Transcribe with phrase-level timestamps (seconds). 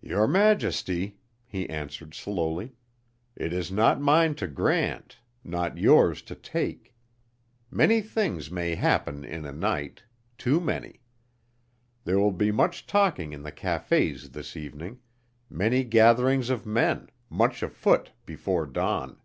[0.00, 2.72] "Your Majesty," he answered slowly,
[3.36, 6.96] "it is not mine to grant, not yours to take.
[7.70, 10.02] Many things may happen in a night,
[10.36, 11.00] too many.
[12.02, 14.98] There will be much talking in the cafés this evening,
[15.48, 19.20] many gatherings of men, much afoot before dawn.